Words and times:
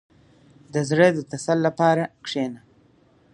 •د 0.73 0.75
زړه 0.89 1.07
د 1.15 1.19
تسل 1.31 1.57
لپاره 1.67 2.03
کښېنه. 2.25 2.59